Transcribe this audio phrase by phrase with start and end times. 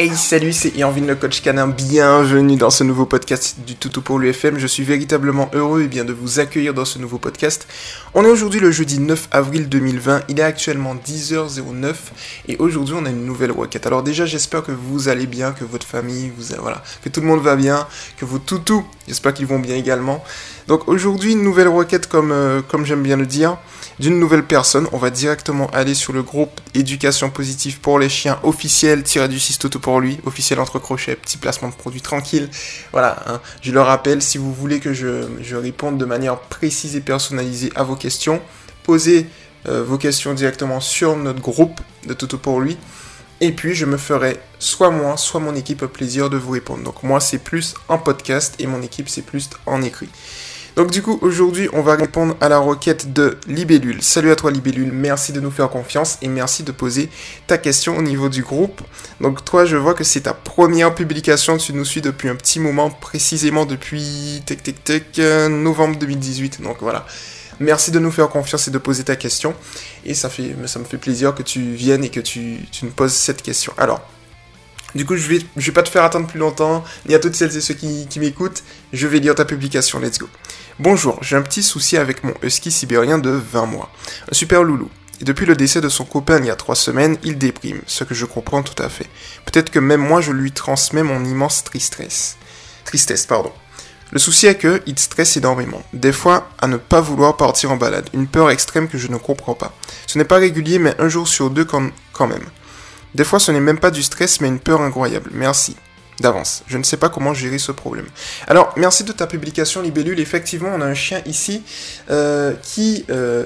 [0.00, 4.20] Hey salut, c'est Irvin le coach canin, bienvenue dans ce nouveau podcast du Toutou pour
[4.20, 4.56] l'UFM.
[4.56, 7.66] Je suis véritablement heureux et eh bien, de vous accueillir dans ce nouveau podcast.
[8.14, 11.94] On est aujourd'hui le jeudi 9 avril 2020, il est actuellement 10h09
[12.46, 13.88] et aujourd'hui on a une nouvelle requête.
[13.88, 17.26] Alors déjà j'espère que vous allez bien, que votre famille, vous voilà, que tout le
[17.26, 20.22] monde va bien, que vos toutous, j'espère qu'ils vont bien également.
[20.68, 23.56] Donc aujourd'hui une nouvelle requête comme, euh, comme j'aime bien le dire
[23.98, 24.86] d'une nouvelle personne.
[24.92, 29.40] On va directement aller sur le groupe Éducation positive pour les chiens officiel, tiré du
[29.40, 32.50] 6 toto pour lui, officiel entre crochets, petit placement de produit tranquille.
[32.92, 33.40] Voilà, hein.
[33.62, 37.72] je le rappelle, si vous voulez que je, je, réponde de manière précise et personnalisée
[37.74, 38.42] à vos questions,
[38.82, 39.26] posez
[39.66, 42.76] euh, vos questions directement sur notre groupe de Toto pour lui.
[43.40, 46.82] Et puis je me ferai soit moi, soit mon équipe plaisir de vous répondre.
[46.82, 50.10] Donc moi c'est plus en podcast et mon équipe c'est plus en écrit.
[50.78, 54.00] Donc du coup, aujourd'hui, on va répondre à la requête de Libellule.
[54.00, 57.08] Salut à toi Libellule, merci de nous faire confiance et merci de poser
[57.48, 58.80] ta question au niveau du groupe.
[59.20, 62.60] Donc toi, je vois que c'est ta première publication, tu nous suis depuis un petit
[62.60, 66.62] moment, précisément depuis tic tic novembre 2018.
[66.62, 67.04] Donc voilà.
[67.58, 69.56] Merci de nous faire confiance et de poser ta question.
[70.04, 72.92] Et ça, fait, ça me fait plaisir que tu viennes et que tu, tu nous
[72.92, 73.72] poses cette question.
[73.78, 74.00] Alors,
[74.94, 77.60] du coup, je vais, pas te faire attendre plus longtemps, ni à toutes celles et
[77.60, 78.62] ceux qui, m'écoutent.
[78.92, 80.28] Je vais lire ta publication, let's go.
[80.78, 83.90] Bonjour, j'ai un petit souci avec mon husky sibérien de 20 mois.
[84.30, 84.90] Un super loulou.
[85.20, 88.04] Et depuis le décès de son copain il y a 3 semaines, il déprime, ce
[88.04, 89.06] que je comprends tout à fait.
[89.44, 92.36] Peut-être que même moi je lui transmets mon immense tristesse.
[92.84, 93.52] Tristesse, pardon.
[94.10, 95.82] Le souci est que il stresse énormément.
[95.92, 98.08] Des fois, à ne pas vouloir partir en balade.
[98.14, 99.74] Une peur extrême que je ne comprends pas.
[100.06, 101.82] Ce n'est pas régulier, mais un jour sur deux quand
[102.26, 102.46] même.
[103.18, 105.30] Des fois, ce n'est même pas du stress, mais une peur incroyable.
[105.34, 105.74] Merci.
[106.20, 106.62] D'avance.
[106.68, 108.06] Je ne sais pas comment gérer ce problème.
[108.46, 110.20] Alors, merci de ta publication, Libellule.
[110.20, 111.64] Effectivement, on a un chien ici
[112.10, 113.44] euh, qui euh,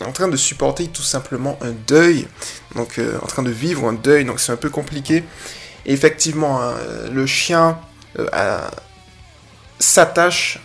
[0.00, 2.26] est en train de supporter tout simplement un deuil.
[2.74, 4.24] Donc, euh, en train de vivre un deuil.
[4.24, 5.24] Donc, c'est un peu compliqué.
[5.84, 6.74] Effectivement, hein,
[7.12, 7.78] le chien
[9.78, 10.58] s'attache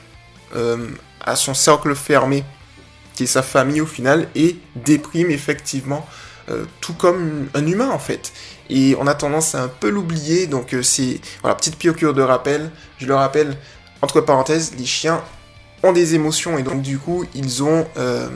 [0.53, 2.45] à son cercle fermé,
[3.13, 6.07] qui est sa famille au final, et déprime effectivement
[6.49, 8.31] euh, tout comme un humain en fait.
[8.69, 11.19] Et on a tendance à un peu l'oublier, donc euh, c'est...
[11.41, 13.57] Voilà, petite piqûre de rappel, je le rappelle,
[14.01, 15.21] entre parenthèses, les chiens
[15.83, 17.87] ont des émotions et donc du coup ils ont...
[17.97, 18.29] Euh,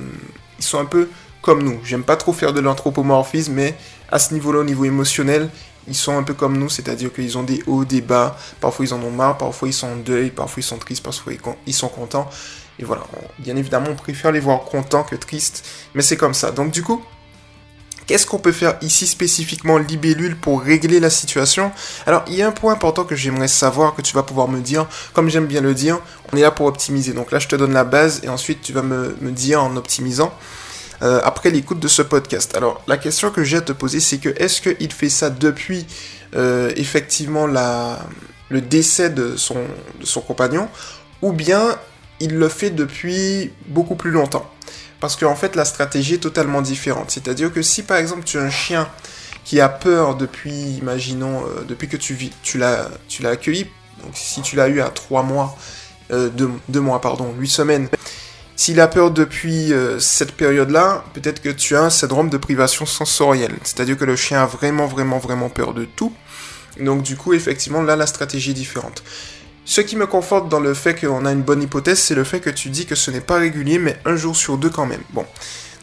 [0.60, 1.10] ils sont un peu
[1.42, 1.80] comme nous.
[1.84, 3.76] J'aime pas trop faire de l'anthropomorphisme, mais
[4.12, 5.50] à ce niveau-là, au niveau émotionnel,
[5.88, 8.94] ils sont un peu comme nous, c'est-à-dire qu'ils ont des hauts, des bas, parfois ils
[8.94, 11.34] en ont marre, parfois ils sont en deuil, parfois ils sont tristes, parfois
[11.66, 12.30] ils sont contents.
[12.80, 13.04] Et voilà,
[13.40, 16.52] bien évidemment, on préfère les voir contents que tristes, mais c'est comme ça.
[16.52, 17.04] Donc du coup,
[18.08, 21.72] Qu'est-ce qu'on peut faire ici spécifiquement libellule pour régler la situation?
[22.06, 24.60] Alors il y a un point important que j'aimerais savoir, que tu vas pouvoir me
[24.60, 26.00] dire, comme j'aime bien le dire,
[26.32, 27.14] on est là pour optimiser.
[27.14, 30.34] Donc là je te donne la base et ensuite tu vas me, dire en optimisant.
[31.04, 32.56] Euh, après l'écoute de ce podcast.
[32.56, 35.88] Alors la question que j'ai à te poser c'est que est-ce qu'il fait ça depuis
[36.36, 40.70] euh, effectivement le décès de son compagnon
[41.24, 41.76] ou bien
[42.20, 44.48] il le fait depuis beaucoup plus longtemps?
[45.02, 47.12] Parce qu'en fait, la stratégie est totalement différente.
[47.12, 48.88] C'est-à-dire que si par exemple tu as un chien
[49.44, 52.90] qui a peur depuis, imaginons, euh, depuis que tu, tu l'as
[53.26, 53.66] accueilli,
[54.04, 55.58] donc si tu l'as eu à 3 mois,
[56.10, 57.90] 2 euh, mois, pardon, 8 semaines,
[58.56, 62.86] s'il a peur depuis euh, cette période-là, peut-être que tu as un syndrome de privation
[62.86, 63.56] sensorielle.
[63.64, 66.14] C'est-à-dire que le chien a vraiment, vraiment, vraiment peur de tout.
[66.80, 69.04] Donc du coup, effectivement, là, la stratégie est différente.
[69.72, 72.42] Ce qui me conforte dans le fait qu'on a une bonne hypothèse, c'est le fait
[72.42, 75.00] que tu dis que ce n'est pas régulier, mais un jour sur deux quand même.
[75.12, 75.26] Bon.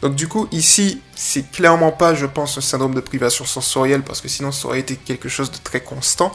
[0.03, 4.21] Donc du coup, ici, c'est clairement pas, je pense, un syndrome de privation sensorielle, parce
[4.21, 6.31] que sinon, ça aurait été quelque chose de très constant.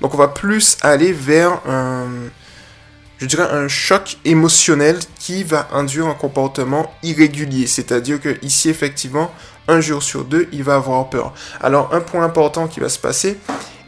[0.00, 2.06] Donc on va plus aller vers un,
[3.18, 7.66] je dirais, un choc émotionnel qui va induire un comportement irrégulier.
[7.66, 9.30] C'est-à-dire que ici, effectivement,
[9.68, 11.34] un jour sur deux, il va avoir peur.
[11.60, 13.36] Alors un point important qui va se passer,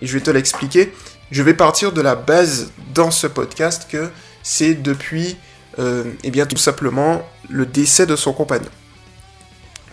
[0.03, 0.93] et je vais te l'expliquer,
[1.31, 4.11] je vais partir de la base dans ce podcast que
[4.43, 5.37] c'est depuis,
[5.79, 8.71] euh, eh bien, tout simplement le décès de son compagnon.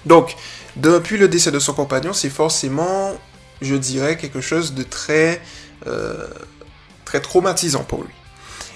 [0.05, 0.35] Donc,
[0.75, 3.13] depuis le décès de son compagnon, c'est forcément,
[3.61, 5.41] je dirais, quelque chose de très,
[5.87, 6.27] euh,
[7.05, 8.13] très traumatisant pour lui.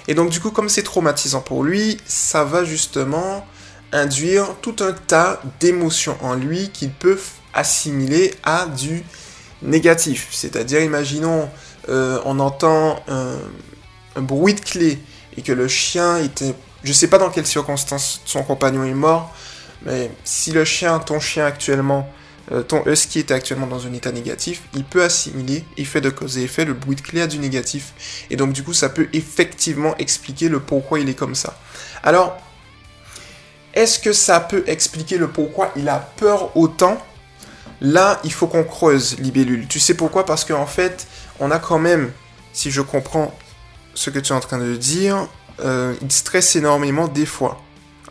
[0.08, 3.46] Et donc, du coup, comme c'est traumatisant pour lui, ça va justement
[3.92, 7.18] induire tout un tas d'émotions en lui qu'il peut
[7.54, 9.04] assimiler à du
[9.62, 10.28] négatif.
[10.30, 11.48] C'est-à-dire, imaginons,
[11.88, 13.36] euh, on entend un,
[14.20, 14.98] bruit de clé
[15.36, 16.54] et que le chien était...
[16.82, 19.34] Je sais pas dans quelles circonstances son compagnon est mort,
[19.82, 22.08] mais si le chien, ton chien actuellement,
[22.50, 26.38] euh, ton husky est actuellement dans un état négatif, il peut assimiler effet de cause
[26.38, 28.24] et effet, le bruit de clé a du négatif.
[28.30, 31.58] Et donc du coup, ça peut effectivement expliquer le pourquoi il est comme ça.
[32.02, 32.38] Alors,
[33.74, 36.98] est-ce que ça peut expliquer le pourquoi il a peur autant
[37.80, 39.66] Là, il faut qu'on creuse libellule.
[39.68, 40.26] Tu sais pourquoi?
[40.26, 41.06] Parce qu'en fait,
[41.40, 42.10] on a quand même,
[42.52, 43.34] si je comprends
[43.94, 45.28] ce que tu es en train de dire,
[45.60, 47.60] euh, il stresse énormément des fois.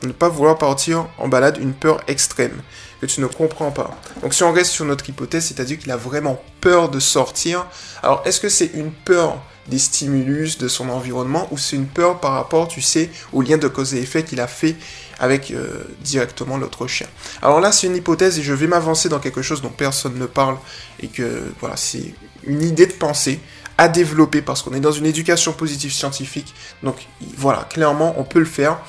[0.03, 2.61] Ne pas vouloir partir en balade, une peur extrême
[3.01, 3.91] que tu ne comprends pas.
[4.21, 7.65] Donc si on reste sur notre hypothèse, c'est-à-dire qu'il a vraiment peur de sortir.
[8.03, 12.19] Alors est-ce que c'est une peur des stimulus de son environnement ou c'est une peur
[12.19, 14.75] par rapport, tu sais, au lien de cause et effet qu'il a fait
[15.19, 17.07] avec euh, directement l'autre chien.
[17.41, 20.25] Alors là, c'est une hypothèse et je vais m'avancer dans quelque chose dont personne ne
[20.25, 20.57] parle
[21.01, 22.13] et que voilà, c'est
[22.45, 23.39] une idée de pensée
[23.77, 26.53] à développer parce qu'on est dans une éducation positive scientifique.
[26.83, 28.79] Donc voilà, clairement, on peut le faire.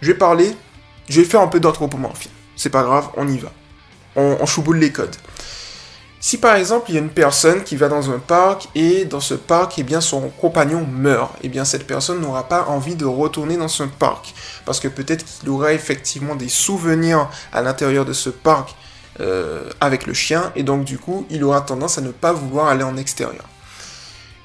[0.00, 0.54] Je vais parler,
[1.08, 2.30] je vais faire un peu d'anthropomorphie.
[2.56, 3.52] C'est pas grave, on y va.
[4.16, 5.16] On, on chouboule les codes.
[6.26, 9.20] Si par exemple il y a une personne qui va dans un parc et dans
[9.20, 13.04] ce parc, eh bien son compagnon meurt, eh bien cette personne n'aura pas envie de
[13.04, 14.32] retourner dans ce parc
[14.64, 18.74] parce que peut-être qu'il aura effectivement des souvenirs à l'intérieur de ce parc
[19.20, 22.68] euh, avec le chien et donc du coup il aura tendance à ne pas vouloir
[22.68, 23.44] aller en extérieur.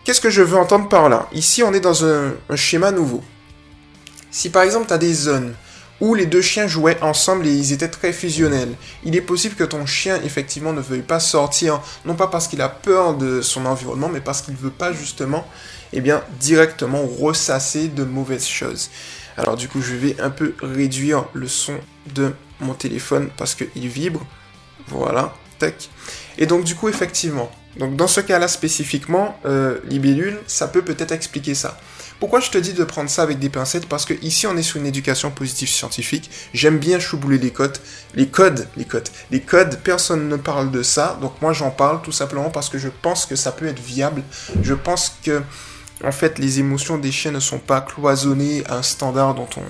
[0.04, 1.30] Qu'est-ce que je veux entendre par là?
[1.32, 3.24] Ici on est dans un, un schéma nouveau.
[4.32, 5.54] Si par exemple tu as des zones
[6.02, 8.74] où les deux chiens jouaient ensemble et ils étaient très fusionnels.
[9.04, 12.62] Il est possible que ton chien effectivement ne veuille pas sortir, non pas parce qu'il
[12.62, 15.46] a peur de son environnement, mais parce qu'il ne veut pas justement,
[15.94, 18.90] eh bien, directement ressasser de mauvaises choses.
[19.38, 21.76] Alors du coup, je vais un peu réduire le son
[22.14, 24.26] de mon téléphone parce qu'il vibre.
[24.88, 25.90] Voilà, tac.
[26.38, 31.14] Et donc du coup, effectivement, donc dans ce cas-là spécifiquement, euh, libellule, ça peut peut-être
[31.14, 31.80] expliquer ça.
[32.20, 33.88] Pourquoi je te dis de prendre ça avec des pincettes?
[33.88, 36.30] Parce que ici on est sur une éducation positive scientifique.
[36.54, 37.78] J'aime bien choubouler les codes,
[38.16, 39.80] les codes, les codes, les codes.
[39.82, 43.26] Personne ne parle de ça, donc moi j'en parle tout simplement parce que je pense
[43.26, 44.24] que ça peut être viable.
[44.62, 45.42] Je pense que
[46.04, 49.64] en fait les émotions des chiens ne sont pas cloisonnées à un standard dont on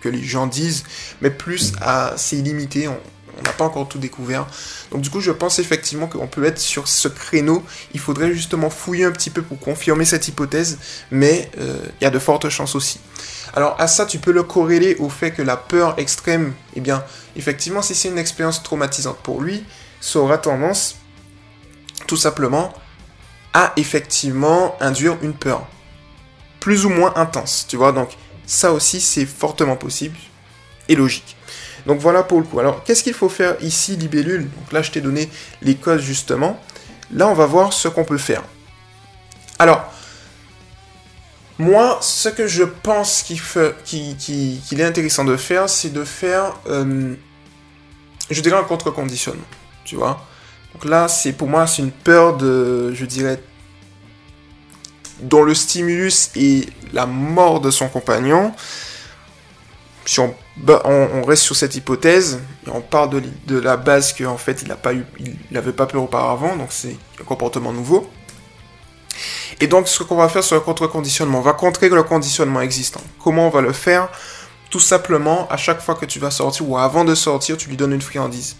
[0.00, 0.84] que les gens disent,
[1.20, 2.98] mais plus à c'est illimité on
[3.42, 4.46] n'a pas encore tout découvert.
[4.90, 7.64] Donc du coup, je pense effectivement qu'on peut être sur ce créneau.
[7.94, 10.78] Il faudrait justement fouiller un petit peu pour confirmer cette hypothèse,
[11.10, 13.00] mais euh, il y a de fortes chances aussi.
[13.54, 17.04] Alors à ça, tu peux le corréler au fait que la peur extrême, eh bien,
[17.36, 19.64] effectivement, si c'est une expérience traumatisante pour lui,
[20.00, 20.96] ça aura tendance,
[22.06, 22.72] tout simplement,
[23.54, 25.66] à effectivement induire une peur.
[26.60, 27.92] Plus ou moins intense, tu vois.
[27.92, 28.10] Donc
[28.46, 30.16] ça aussi, c'est fortement possible
[30.88, 31.36] et logique.
[31.88, 32.60] Donc voilà pour le coup.
[32.60, 34.42] Alors qu'est-ce qu'il faut faire ici, libellule?
[34.42, 35.28] Donc là, je t'ai donné
[35.62, 36.60] les codes justement.
[37.12, 38.42] Là, on va voir ce qu'on peut faire.
[39.58, 39.90] Alors,
[41.58, 47.14] moi, ce que je pense qu'il est intéressant de faire, c'est de faire, euh,
[48.30, 49.42] je dirais, un contre-conditionnement.
[49.84, 50.24] Tu vois
[50.74, 53.42] Donc là, c'est pour moi, c'est une peur de, je dirais,
[55.22, 58.52] dont le stimulus est la mort de son compagnon.
[60.08, 63.22] Si on bah, on, reste sur cette hypothèse, et on part de,
[63.60, 64.68] la base qu'en fait il
[65.50, 68.08] n'avait pas, pas peur auparavant, donc c'est un comportement nouveau.
[69.60, 73.02] Et donc ce qu'on va faire sur le contre-conditionnement, on va contrer le conditionnement existant.
[73.22, 74.08] Comment on va le faire?
[74.70, 77.76] Tout simplement, à chaque fois que tu vas sortir ou avant de sortir, tu lui
[77.76, 78.56] donnes une friandise.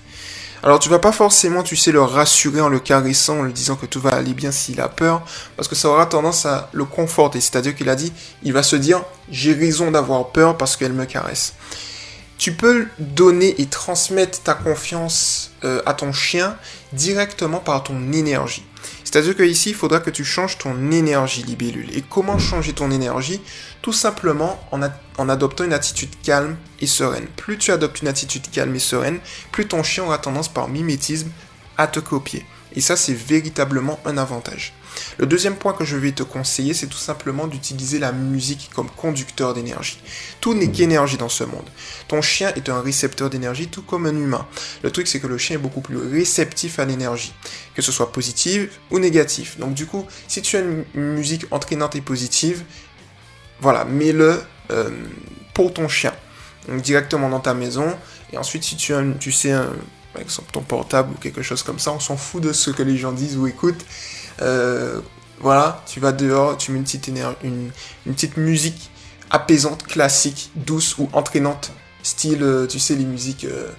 [0.63, 3.77] Alors tu vas pas forcément, tu sais, le rassurer en le caressant, en lui disant
[3.77, 5.23] que tout va aller bien s'il a peur,
[5.57, 7.41] parce que ça aura tendance à le conforter.
[7.41, 8.13] C'est-à-dire qu'il a dit,
[8.43, 11.55] il va se dire, j'ai raison d'avoir peur parce qu'elle me caresse
[12.39, 16.57] tu peux donner et transmettre ta confiance euh, à ton chien
[16.93, 18.65] directement par ton énergie.
[19.11, 21.89] C'est-à-dire que ici, il faudra que tu changes ton énergie libellule.
[21.97, 23.41] Et comment changer ton énergie?
[23.81, 24.83] Tout simplement en,
[25.17, 27.27] en, adoptant une attitude calme et sereine.
[27.35, 31.31] Plus tu adoptes une attitude calme et sereine, plus ton chien aura tendance par mimétisme
[31.79, 32.45] à te copier.
[32.75, 34.75] Et ça, c'est véritablement un avantage.
[35.19, 38.91] Le deuxième point que je vais te conseiller, c'est tout simplement d'utiliser la musique comme
[38.91, 40.01] conducteur d'énergie.
[40.41, 41.69] Tout n'est qu'énergie dans ce monde.
[42.09, 44.47] Ton chien est un récepteur d'énergie tout comme un humain.
[44.83, 47.35] Le truc, c'est que le chien est beaucoup plus réceptif à l'énergie,
[47.75, 49.57] que ce soit positive ou négative.
[49.59, 52.65] Donc du coup, si tu as une musique entraînante et positive,
[53.61, 54.91] voilà, mets-le euh,
[55.55, 56.13] pour ton chien.
[56.69, 57.97] directement dans ta maison.
[58.33, 59.53] Et ensuite, si tu as, tu sais,
[60.19, 62.83] par exemple ton portable ou quelque chose comme ça, on s'en fout de ce que
[62.83, 63.85] les gens disent ou écoutent.
[64.43, 65.01] Euh,
[65.41, 67.09] voilà, tu vas dehors, tu mets une petite,
[67.45, 67.71] une,
[68.05, 68.91] petite musique
[69.31, 71.71] apaisante, classique, douce ou entraînante,
[72.03, 73.71] style, euh, tu sais, les musiques, euh,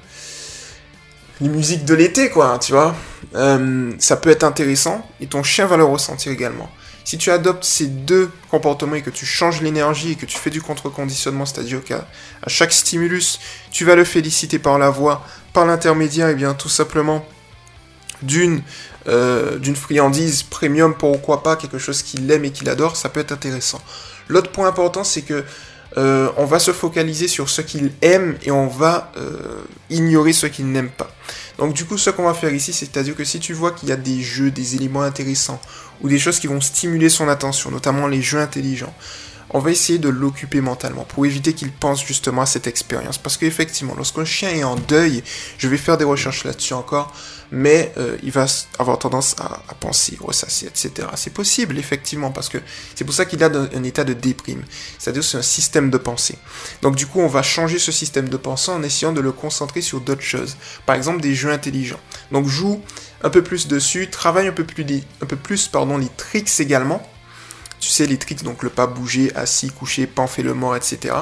[1.41, 2.96] les musiques de l'été, quoi, tu vois.
[4.00, 6.69] ça peut être intéressant et ton chien va le ressentir également.
[7.03, 10.51] Si tu adoptes ces deux comportements et que tu changes l'énergie et que tu fais
[10.51, 12.05] du contre-conditionnement, c'est-à-dire qu'à
[12.48, 13.39] chaque stimulus,
[13.72, 17.25] tu vas le féliciter par la voix, par l'intermédiaire, et bien tout simplement
[18.22, 18.62] d'une
[19.08, 23.22] euh, d'une friandise premium, pourquoi pas quelque chose qu'il aime et qu'il adore, ça peut
[23.22, 23.82] être intéressant.
[24.27, 25.46] L'autre point important, c'est que
[25.98, 30.46] euh, on va se focaliser sur ce qu'il aime et on va euh, ignorer ce
[30.46, 31.10] qu'il n'aime pas.
[31.58, 33.91] Donc du coup, ce qu'on va faire ici, c'est-à-dire que si tu vois qu'il y
[33.91, 35.60] a des jeux, des éléments intéressants
[36.01, 38.94] ou des choses qui vont stimuler son attention, notamment les jeux intelligents,
[39.51, 43.18] on va essayer de l'occuper mentalement pour éviter qu'il pense justement à cette expérience.
[43.18, 45.24] Parce qu'effectivement, lorsqu'un chien est en deuil,
[45.58, 47.13] je vais faire des recherches là-dessus encore,
[47.51, 48.46] mais euh, il va
[48.77, 51.08] avoir tendance à, penser, ressasser, etc.
[51.15, 52.60] C'est possible, effectivement, parce que
[52.96, 54.63] c'est pour ça qu'il a un état de déprime.
[54.98, 56.36] C'est-à-dire c'est un système de pensée.
[56.82, 59.82] Donc du coup, on va changer ce système de pensée en essayant de le concentrer
[59.82, 60.58] sur d'autres choses.
[60.86, 62.00] Par exemple, des jeux intelligents.
[62.32, 62.82] Donc joue
[63.24, 64.86] un peu plus dessus, travaille un peu plus,
[65.74, 67.01] un les tricks également
[67.80, 71.16] tu sais, les tricks, donc le pas bouger, assis, couché, fait le mort, etc.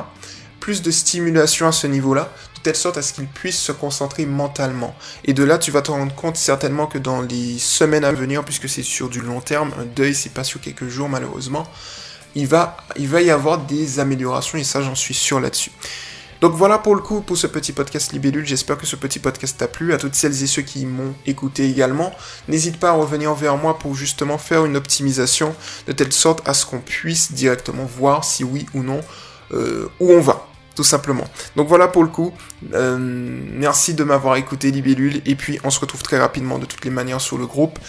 [0.60, 4.26] Plus de stimulation à ce niveau-là, de telle sorte à ce qu'il puisse se concentrer
[4.26, 4.96] mentalement.
[5.24, 8.44] Et de là, tu vas te rendre compte certainement que dans les semaines à venir,
[8.44, 11.68] puisque c'est sur du long terme, un deuil, c'est pas sur quelques jours malheureusement,
[12.36, 15.72] il va, il va y avoir des améliorations et ça, j'en suis sûr là-dessus.
[16.41, 18.46] Donc voilà pour le coup pour ce petit podcast Libellule.
[18.46, 19.94] J'espère que ce petit podcast t'a plu.
[19.94, 22.13] À toutes celles et ceux qui m'ont écouté également,
[22.48, 25.56] n'hésite pas à revenir vers moi pour justement faire une optimisation
[25.88, 29.01] de telle sorte à ce qu'on puisse directement voir si oui ou non
[29.51, 30.48] euh, où on va.
[30.75, 31.24] Tout simplement.
[31.56, 32.32] Donc voilà pour le coup.
[32.75, 35.24] Euh, merci de m'avoir écouté Libellule.
[35.25, 37.79] Et puis on se retrouve très rapidement de toutes les manières sur le groupe.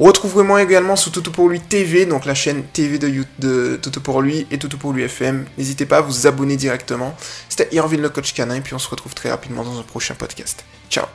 [0.00, 4.46] Retrouvez-moi également sur Toto pour lui TV, donc la chaîne TV de, Toto pour lui
[4.50, 5.44] et Toto pour lui FM.
[5.56, 7.14] N'hésitez pas à vous abonner directement.
[7.48, 10.14] C'était Irvin le coach canin et puis on se retrouve très rapidement dans un prochain
[10.14, 10.64] podcast.
[10.90, 11.06] Ciao.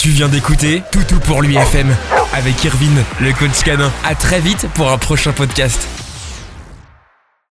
[0.00, 1.94] Tu viens d'écouter Toutou pour lui FM
[2.32, 3.92] avec Irvin le coach canin.
[4.04, 5.86] À très vite pour un prochain podcast.